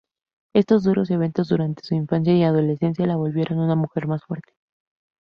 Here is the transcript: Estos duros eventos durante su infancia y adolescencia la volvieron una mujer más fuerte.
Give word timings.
Estos 0.55 0.81
duros 0.83 1.11
eventos 1.11 1.49
durante 1.49 1.83
su 1.83 1.93
infancia 1.93 2.33
y 2.35 2.41
adolescencia 2.41 3.05
la 3.05 3.17
volvieron 3.17 3.59
una 3.59 3.75
mujer 3.75 4.07
más 4.07 4.23
fuerte. 4.23 4.53